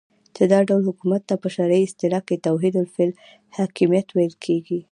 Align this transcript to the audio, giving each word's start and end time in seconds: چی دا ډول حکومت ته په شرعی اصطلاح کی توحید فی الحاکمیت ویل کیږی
چی 0.35 0.43
دا 0.51 0.59
ډول 0.69 0.81
حکومت 0.89 1.21
ته 1.29 1.35
په 1.41 1.47
شرعی 1.55 1.83
اصطلاح 1.87 2.21
کی 2.29 2.35
توحید 2.45 2.75
فی 2.93 3.01
الحاکمیت 3.07 4.07
ویل 4.11 4.33
کیږی 4.45 4.79